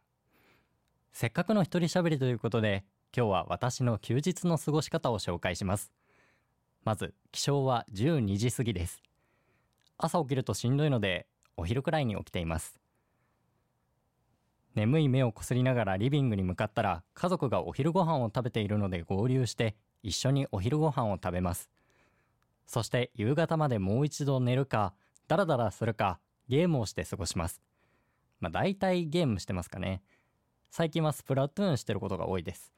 [1.13, 2.85] せっかくの一人喋りということで
[3.15, 5.91] 今日は私の休日の過ごし方を紹介します。
[6.85, 9.01] まず起床は12時過ぎです。
[9.97, 11.25] 朝起きるとしんどいので
[11.57, 12.79] お昼くらいに起きています。
[14.75, 21.71] 眠い目をこすりながらリビングに向かったら家族がお昼ご飯を食べているので合流して一緒にお昼ご飯を食べます。
[22.67, 24.93] そして夕方までもう一度寝るか
[25.27, 26.19] ダラダラするか
[26.49, 27.63] ゲームをして過ごします。
[28.39, 30.03] まあ大体ゲームしてますかね。
[30.69, 32.71] 最近はスプラトゥーンしてることが多いです。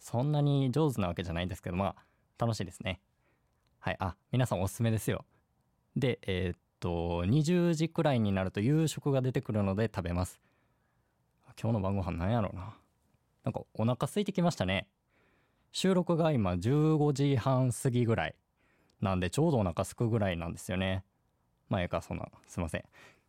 [0.00, 2.04] そんなに上手なわけじゃないんですけどまあ
[2.38, 3.00] 楽しいですね。
[3.84, 5.26] はいあ皆さんおすすめですよ。
[5.94, 10.40] でえーっと20時くらいになると夕食が出てくるので食べます。
[11.60, 12.74] 今日の晩ご飯なんやろうな。
[13.44, 14.86] なんかお腹空いてきましたね。
[15.70, 18.34] 収録が今15時半過ぎぐらい
[19.02, 21.04] なんでちょうどお腹すくぐらいなんですよね。
[21.68, 22.84] まあええかそんなすいません。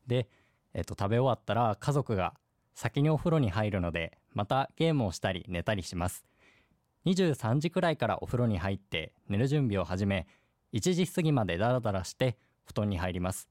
[0.07, 0.29] で
[0.73, 2.33] えっと食べ終わったら家族が
[2.73, 6.23] 先にお風呂に入るのでまたゲームをしたり寝たりします。
[7.05, 10.25] 23時くらいからお風呂に入って寝る準備を始め
[10.75, 13.47] 1時過ぎまでダラダラして布団に入ります。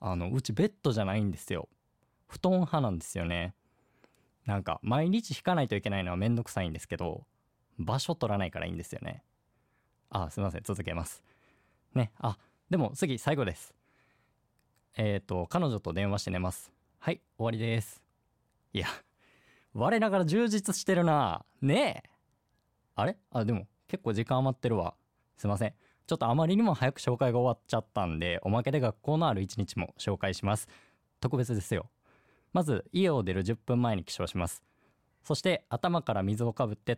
[0.00, 1.68] あのうちベッドじゃないんですよ。
[2.26, 3.54] 布団派なんですよね。
[4.46, 7.26] なんか毎日引かないといけないのはめんどくさいんですけど
[7.78, 9.22] 場所取らないからいいんですよね。
[10.08, 10.62] あすいません。
[10.64, 11.22] 続けます。
[11.94, 12.38] ねあ
[12.70, 13.74] でも次最後です。
[14.96, 16.72] えっ、ー、と彼女と電話して寝ます。
[16.98, 18.02] はい終わりです。
[18.72, 18.86] いや
[19.74, 21.44] 我ながら充実してるな。
[21.60, 22.10] ねえ。
[22.94, 23.18] あれ？
[23.32, 24.94] あでも結構時間余ってるわ。
[25.36, 25.74] すいません。
[26.06, 30.68] ちょっとあまりにも早く紹介が終わっちゃったんでおまけで学校のある一日も紹介します。
[31.20, 31.88] 特別ですよ。
[32.52, 34.62] まず家を出る10分前に起床します。
[35.22, 36.96] そして頭から水をかぶって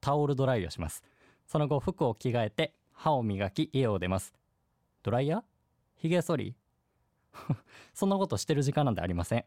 [0.00, 1.04] タオルドライをします。
[1.46, 4.34] その後服を着替えて歯を磨き家を出ます。
[5.04, 5.42] ドライヤー？
[5.94, 6.56] ひげ剃り？
[7.94, 9.44] そんなことしてる時間なんてありません。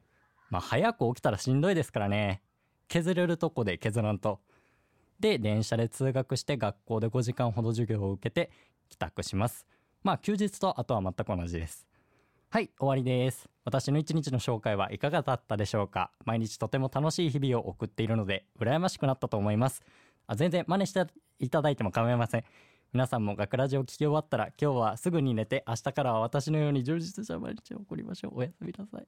[0.50, 2.42] まあ早く起きたらしんどいですからね。
[2.88, 4.40] 削れるとこで削らんと。
[5.20, 8.50] で電車で通学して学校で5時間ほど授業を受けて
[8.92, 9.66] 帰宅します。
[10.04, 11.88] まあ休日とあとは全く同じです。
[12.50, 13.50] はい終わりです。
[13.64, 16.12] 私の一日の紹介はいかがだったでしょうか？
[16.26, 19.82] 毎日とても楽しい日々を送っているので羨ましくなったと思います。
[20.28, 21.06] あ全然真似して
[21.40, 22.44] いただいても構いません。
[22.92, 28.40] 皆さんも学ラジを聞き終わったら今日はすぐに寝て明日からは私のように充実した毎日を送りましょう。
[28.40, 29.08] おやすみなさい。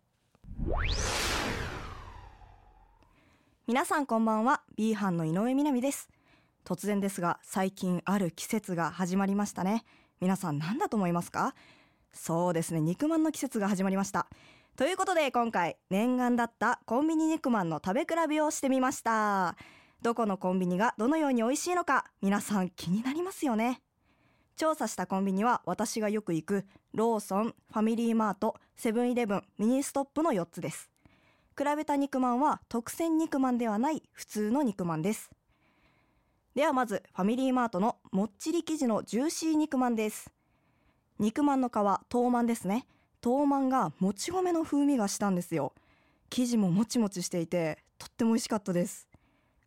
[3.68, 4.62] 皆さんこんばんは。
[4.78, 6.10] B 班の井上みなみです。
[6.66, 9.84] 突然ですが最近ある季節が始まりましたね。
[10.22, 11.54] 皆さん何だと思いますか？
[12.14, 14.28] そうですね肉まんの季節が始まりました。
[14.76, 19.56] ということで今回念願だったコンビニ肉まんの食べ比べをしてみました。
[20.02, 23.82] どこのコンビニがどのように美味しいのか皆さん気になりますよね。
[24.56, 30.90] 調査したコンビニは私がよく行くローソン、ファミリーマート、セブンイレブン、ミニストップの4つです。
[31.58, 35.32] 比べた肉まんは特選肉まんではない普通の肉まんです。
[36.56, 40.32] ではまずファミリーマートのもっちり生地のジューシー肉まんです。
[41.18, 42.86] 肉まんの皮トーマンですね。
[43.22, 45.74] トーマンがもち米の風味がしたんですよ。
[46.30, 49.08] 生地ももちもちしていてとっても美味しかったです。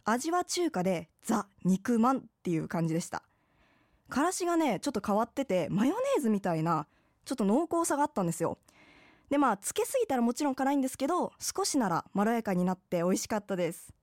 [0.05, 3.25] 味は中華でザ肉まんっていう感じでした。
[4.09, 6.87] からしがねちょっと変わっててマヨネーズみたいな
[7.25, 8.59] ちょっと濃厚さがあったんですよ。
[9.29, 13.96] でまあつけすぎたらもちろん辛いんですけど少しならまろやかになって美味しかったです。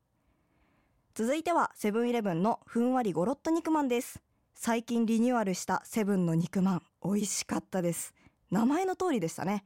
[1.16, 4.20] 続いてはセブンイレブンのふんわりゴロッと肉まんです。
[4.56, 8.16] 最近リニューアルしたセブンの肉まん美味しかったです。
[8.50, 9.64] 名前の通りでしたね。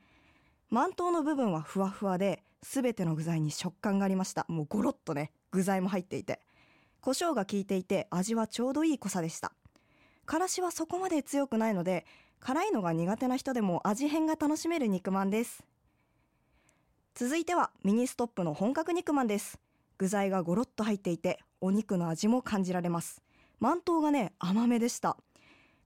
[0.70, 4.46] 満頭の部分はふわふわで全ての具材に食感がありました。
[4.50, 6.42] もうゴロッとね具材も入っていて。
[7.00, 9.54] 胡椒が効いていて味はちょうどいい濃さでした。
[10.26, 12.06] からしはそこまで強くないので
[12.42, 15.64] 辛いのが苦手な人でも味変が楽しめる肉まんです。
[17.16, 19.62] 続いてはミニストップの本格肉まんです。
[19.98, 23.22] 具材がゴロッと入っていてお肉の味も感じられます。
[23.60, 25.18] 饅頭がね甘めでした。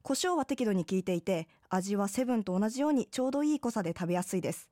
[0.01, 4.69] 胡椒は適度に効いていて味はセブンと同じようにちょうどいい濃さで食べやすいです。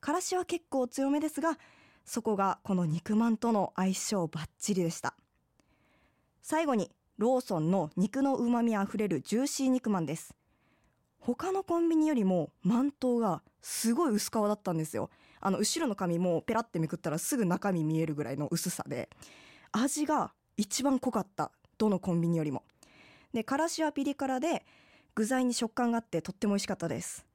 [0.00, 1.58] からしは結構強めですが
[2.04, 5.14] そこがこの肉まんとの相性バッチリでした。
[6.42, 10.34] 最後にローソンの肉の旨味あふれるジューシー肉まんです。
[11.20, 15.08] 他のコンビニよりも満頭がすごい薄皮だったんですよ。
[15.44, 19.10] あの後ろの紙もペラってめくったらすぐ中身見えるぐらいの薄さで
[19.72, 22.62] 味が一番濃かったどのコンビニよりも。
[23.34, 24.64] でからしはピリ辛で
[25.14, 27.26] 具材に食感があってとっても美味しかったです。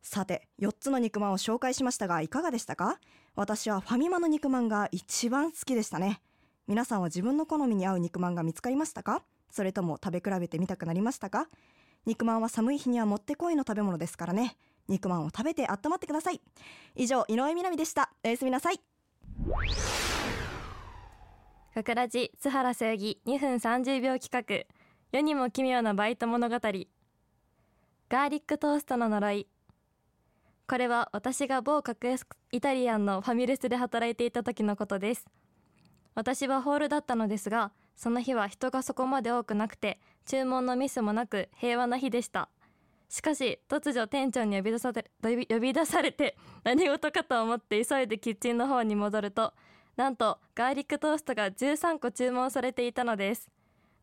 [0.00, 2.98] さて4つの肉まんを紹介しましたがいかがでしたか？
[3.34, 6.22] 私はファミマの肉まんが一番好きでしたね。
[6.68, 9.24] 皆さんは自分の好みに合う肉まんが見つかりましたか？
[9.50, 11.48] それとも食べ比べてみたくなりましたか？
[12.06, 14.56] 肉まんは寒い日にはもってこいの食べ物ですからね。
[14.88, 16.40] 肉まんを食べて温まってください。
[16.94, 18.10] 以上井上みなみでした。
[18.24, 18.80] おやすみなさい。
[21.74, 24.66] 学ラジ津原そよぎ2分30秒企画
[25.12, 26.54] 世にも奇妙なバイト物語。
[26.54, 29.48] ガーリックトーストの呪い。
[30.66, 35.26] これは私が某格安イタリアンのファミレスで働いていた時のことです。
[36.14, 42.48] 私はホールだったのですがその日は人がそこまで多くなくて注文のミスもなく平和な日でした。
[43.10, 49.52] しかし突如店長に呼び出され呼び出されて何事かと思って急いでキッチンの方に戻ると
[49.96, 53.50] なんとガーリックトーストが13個注文されていたのです。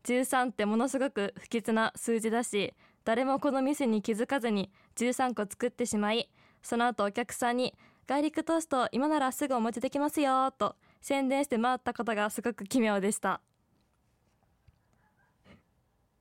[0.04, 2.72] 13ってものすごく不吉な数字だし
[3.04, 6.30] 誰もこの店に気づかずに13個作ってしまい
[6.62, 7.74] その後お客さんに
[8.06, 13.40] ガーリックトースト今ならすぐお持ちできますよと宣伝して回ったことがすごく奇妙でした。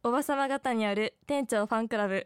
[0.04, 2.24] おばさま方による店長ファンクラブ、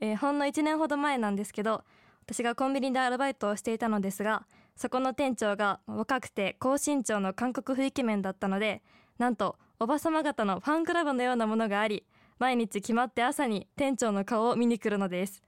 [0.00, 1.84] えー、ほんの1年ほど前なんですけど
[2.22, 4.46] 私がコンビニでアルバイトをしていたのですが
[4.76, 8.82] そこの店長が若くて高身長の韓国風イケメンだったので
[9.18, 12.04] なんとおばさま方のファンクラブのようなものがあり
[12.38, 15.42] 毎日決まって朝に店長の顔を見に来るのです。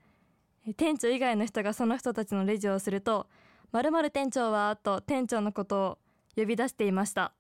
[0.77, 3.29] 店長以外の人がその人たちのレジをすると
[3.73, 5.99] 「まる店長は」と店長のことを
[6.37, 7.33] 呼び出していました。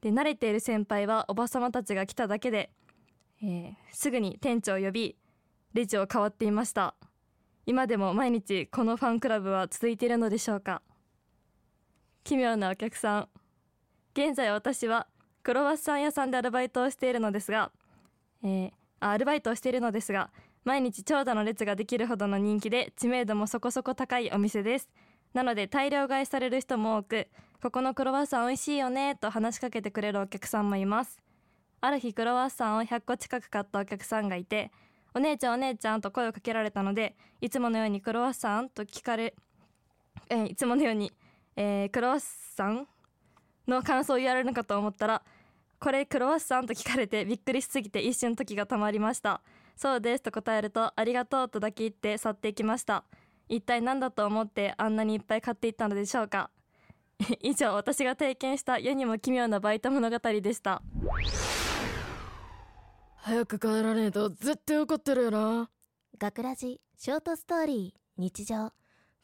[0.00, 2.70] で慣れている先輩はおばさまたちが来ただけで、
[3.42, 5.16] えー、すぐに店長を呼び
[5.76, 6.94] レジを変わっていました。
[7.66, 10.80] 今でも毎日このファンクラブは続いているのでしょうか。
[12.24, 13.28] 奇妙なお客さん。
[14.14, 15.06] 現在私は
[15.42, 17.70] クロワッサン屋さんでアルバイトをしているのですが、
[18.42, 20.30] えー、アルバイトをしているのですが
[20.64, 24.88] 毎日長蛇の列ができるほどの人気で知名度もそこそこ高いお店です。
[25.34, 27.28] なので大量買いされる人も多く
[27.60, 31.20] ここのクロワッサン美味しいよねと話しかけてくれるお客さんもいます。
[31.82, 34.72] ある日クロワッサンを100個近く買ったお客さんがいて
[35.16, 39.34] お姉ちゃんお姉ちゃんと声をかけられたのでいつものようにクロワッサンと聞かれ、
[40.28, 41.10] えいつものように、
[41.56, 42.20] えークロワッ
[42.54, 42.86] サン
[43.66, 45.22] の感想を言われるのかと思ったら
[45.78, 49.40] これクロワッサンと聞かれてびっくりしすぎて一瞬時が止まりました。
[49.74, 53.04] そうですと答えるとありがとうとだけ言って去っていきました。
[53.48, 56.50] 一体何だと思ってあんなにいっぱい買っていったのでしょうか。
[57.40, 60.82] 以上私が体験した世にも奇妙なバイト物語でした。
[63.28, 65.68] 早く帰らねえと絶対怒ってるよな。
[66.16, 68.70] 学ラジショートストーリー日常。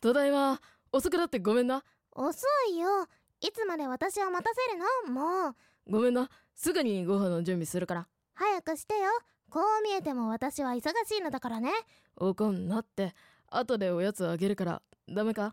[0.01, 1.85] ただいま遅くなってごめんな。
[2.11, 3.07] 遅いよ。
[3.41, 5.15] いつまで私を待たせるの？
[5.15, 5.55] もう。
[5.89, 6.29] ごめんな。
[6.57, 8.09] すぐにご飯の準備するから。
[8.35, 9.03] 早くしてよ。
[9.49, 11.71] こう見えても私は忙しいのだからね。
[12.17, 13.15] 怒んなって。
[13.53, 14.83] 後でおやつあげるから。
[15.09, 15.43] ダメか？
[15.43, 15.53] おや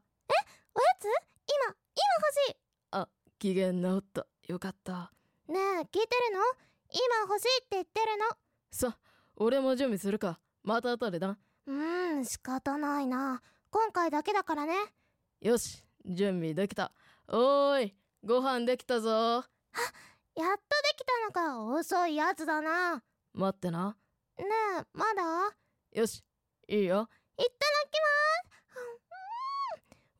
[0.99, 1.03] つ？
[1.05, 1.75] 今今
[2.47, 2.57] 欲し
[2.93, 4.25] あ機嫌治った。
[4.47, 5.11] よかった。
[5.47, 6.01] いねえ聞いてる
[6.33, 6.41] の？
[6.91, 8.07] 今欲しいって言ってる
[8.71, 8.97] さ
[9.35, 10.39] 俺も準備するか。
[10.63, 11.27] また後でな。
[11.27, 11.35] の
[11.67, 13.41] うーん仕方ないな。
[13.69, 14.73] 今回だけだからね。
[15.41, 16.91] よし準備できた。
[17.27, 19.09] おーいご飯できたぞ。
[19.09, 19.43] やっ
[20.35, 20.55] とで
[20.97, 21.63] きたのか。
[21.63, 23.03] 遅いやつだな。
[23.33, 23.95] 待ってな。
[24.37, 24.45] ね
[24.81, 25.55] えまだ？
[25.93, 26.23] よし
[26.67, 27.07] いいよ。
[27.37, 27.49] いただ
[27.91, 27.99] き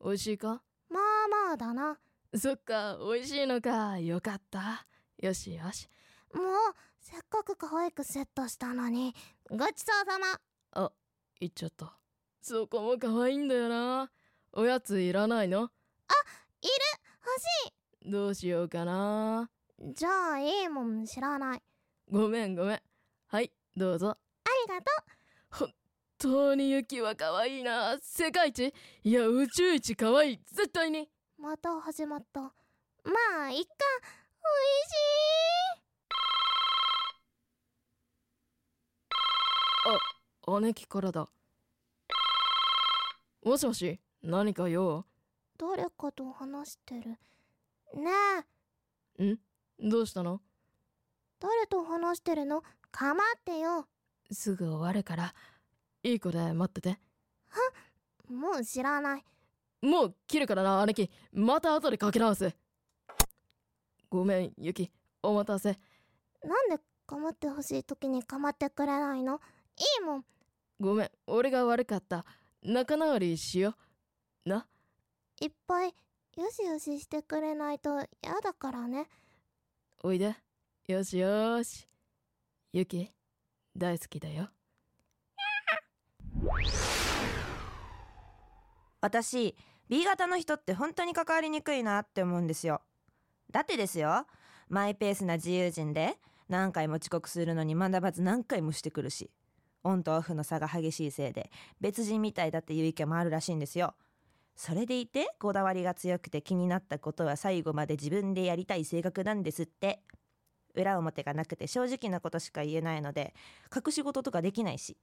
[0.02, 0.48] 美味しいか？
[0.48, 1.98] ますまあまあだな。
[2.34, 3.98] そっか美味しいのか。
[3.98, 4.86] よかった。
[5.18, 5.88] よしよし
[6.34, 6.46] もう
[7.00, 9.14] せっかく可愛くセットしたのに
[9.50, 10.40] ごちそうさま。
[10.84, 10.92] あ
[11.40, 11.96] 言っちゃった。
[12.42, 14.10] そこも可愛いんだよな。
[14.52, 15.70] おやついらないの？
[16.62, 16.72] いる。
[17.24, 19.48] 欲しどうしようかな。
[19.78, 21.62] いじゃあいいもん知らない。
[22.10, 22.82] ごめんごめん。
[23.28, 24.10] はいどうぞ。
[24.10, 24.16] あ
[24.68, 24.90] りがと
[25.50, 25.74] 本
[26.18, 27.98] 当にユキは可愛いな。
[28.00, 28.74] 世界一？
[29.04, 30.40] いや宇宙一可愛い。
[30.52, 31.08] 絶対に。
[31.38, 32.40] うまた始まった。
[32.40, 32.52] ま
[33.46, 33.70] あいっか
[40.46, 41.28] あ姉貴からだ。
[43.42, 45.04] もしもし何か用？
[45.58, 47.10] 誰かと話してる。
[47.94, 48.10] ね
[49.18, 49.24] え。
[49.24, 49.38] ん？
[49.78, 50.40] どうしたの？
[51.38, 52.62] 誰と話してるの？
[52.90, 53.86] かまってよ。
[54.30, 55.34] すぐ終わるから
[56.02, 56.98] いい子で待ってて。
[58.28, 59.24] もう知らない。
[59.82, 61.10] もう切るからな姉貴。
[61.32, 62.54] また後でかけ直す。
[64.08, 64.90] ごめんユキ。
[65.22, 65.78] お待たせ。
[66.44, 69.40] なんでかまってほしい時にかまってくれないの？
[69.80, 70.24] いいもん。
[70.78, 72.26] ごめん俺が悪かった。
[72.62, 73.74] 仲直りしよ
[74.44, 74.48] う。
[74.50, 74.66] な？
[75.40, 75.94] いっぱい
[76.36, 78.06] よしよししてくれないとや
[78.44, 79.08] だからね。
[80.02, 80.36] おいで。
[80.86, 81.88] よしよし。
[82.74, 83.10] ユキ
[83.74, 84.50] 大好きだよ。
[89.00, 89.56] 私
[89.88, 92.82] B 型の人って本当に関わりにくいなって思うんですよ。
[93.50, 94.26] だってですよ。
[94.68, 96.18] マイペースな自由人で
[96.50, 99.30] 何回も遅刻するのに学ばず何回もしてくるし
[99.84, 101.50] オンとオフの差が激しいせいで
[101.80, 103.94] 別人みたいだっていう意見もあるらしいんですよ。
[104.56, 110.02] それでいてこだわりが強くて気になったことは最後まで自分でやりたい性格なんですって。
[110.74, 113.34] 裏表がなくて正直なことしか言えないので
[113.74, 114.96] 隠し事とかできないし。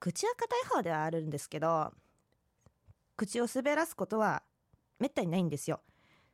[0.00, 1.92] 口は硬い方ではあるんですけど
[3.16, 4.42] 口を滑らすことは
[4.98, 5.80] めったにないんですよ。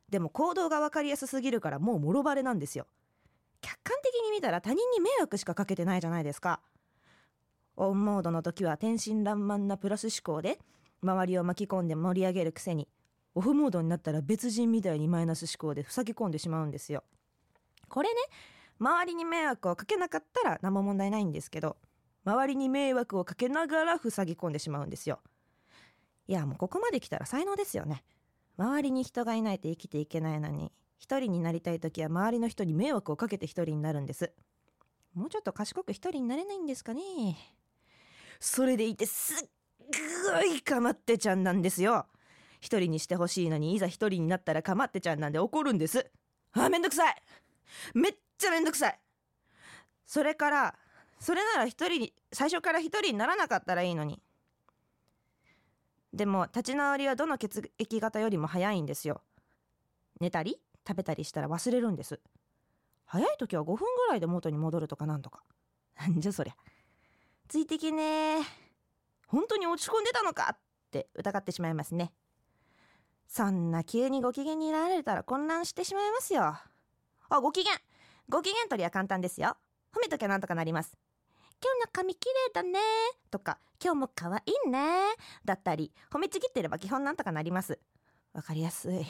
[0.09, 2.85] でも行動が分かりやすすぎるからもうもろバレなんですよ。
[3.61, 6.61] 客観的に見たら他人に迷惑しかかけてないじゃないですか。
[7.77, 10.59] オンモードの時は天真爛漫なプラス思考で
[11.01, 12.87] 周りを巻き込んで盛り上げるくせに
[13.33, 17.03] オフモードになったら別人みたいにマイナス思考で塞ぎ込んでしまうんですよ。
[17.87, 18.15] これね
[18.79, 21.77] 周りに迷惑をかけなかったら何も問題ないんですけど
[22.25, 25.19] 周りに迷惑をかけながら塞ぎ込んでしまうんですよ。
[26.27, 28.03] いやもうここまで来たら才能ですよね。
[28.57, 34.31] 周りに人がいないと生きていけないのに一人になりたい時は周りの人に迷惑をかけて一人になるんです。
[35.13, 37.01] もうちょっと賢く一人になれないんですかね。
[38.41, 39.47] それでいてすっ
[40.33, 42.07] ごいかまってちゃんなんですよ。
[42.59, 46.09] 一人にしてほしいのにいざ一人になったらかまってちゃんなんで怒るんです。
[46.53, 47.15] あめんどくさい。
[47.93, 48.99] めっちゃめんどくさい。
[50.07, 50.75] それから
[51.19, 54.19] それなら一人に最初から一人にならなかったらいいのに。
[56.11, 59.21] でも立ち直りはどの血液型よりも早いんですよ。
[60.19, 62.19] 寝たり食べたりしたら忘れるんです。
[63.05, 65.43] 早い時は5分ぐらいで元に戻るとかなんとか。
[65.99, 66.55] なんじゃそりゃ。
[67.51, 68.03] ついてきね。
[68.39, 68.43] ー
[69.27, 70.57] 本当に落ち込んでたのかっ
[70.89, 72.13] て疑ってしまいますね。
[73.27, 76.43] そんな急にご機嫌になられたら混乱してしまいますよ。
[76.43, 77.73] あご機嫌。
[78.29, 79.57] ご機嫌取りは簡単ですよ。
[79.93, 80.97] 褒めときゃなんとかなります。
[81.61, 82.79] 今日の髪綺麗だね。
[83.29, 85.01] とか今日も可愛いね。
[85.43, 87.79] だったり褒めちぎってれば基本なんとかなります。
[88.31, 89.05] わかりやすい。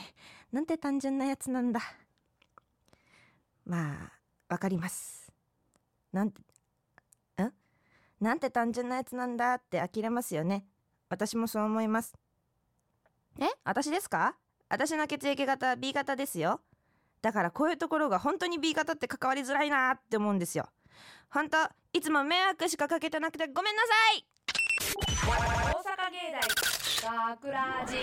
[0.51, 1.79] なんて単純なやつなんだ。
[3.67, 4.11] まあ
[4.49, 5.31] わかります。
[6.11, 6.45] なんてん
[8.21, 10.63] なんて単純なやつなんだって呆れますよね。
[11.09, 12.13] 私もそう思います。
[13.39, 13.47] え？
[13.63, 14.35] 私ですか？
[14.69, 16.61] 私の血液型 B 型ですよ。
[17.21, 20.69] だからこういうところが本当に B 型って関わりづらいなって思うんですよ。
[21.29, 21.57] 本当
[21.93, 24.25] いつも迷惑しかかけてなくてごめんなさい。
[25.03, 26.31] 大阪芸
[27.03, 27.95] 大学ラジ